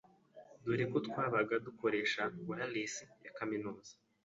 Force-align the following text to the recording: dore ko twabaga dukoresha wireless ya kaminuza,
dore 0.63 0.85
ko 0.91 0.97
twabaga 1.07 1.55
dukoresha 1.65 2.21
wireless 2.47 2.95
ya 3.25 3.31
kaminuza, 3.37 3.93